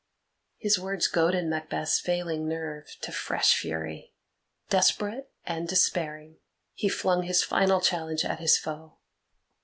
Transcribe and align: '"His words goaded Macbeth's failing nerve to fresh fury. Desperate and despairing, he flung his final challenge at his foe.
'"His 0.57 0.79
words 0.79 1.07
goaded 1.07 1.45
Macbeth's 1.45 1.99
failing 1.99 2.47
nerve 2.47 2.95
to 3.01 3.11
fresh 3.11 3.55
fury. 3.55 4.15
Desperate 4.67 5.31
and 5.45 5.67
despairing, 5.67 6.39
he 6.73 6.89
flung 6.89 7.21
his 7.21 7.43
final 7.43 7.79
challenge 7.79 8.25
at 8.25 8.39
his 8.39 8.57
foe. 8.57 8.97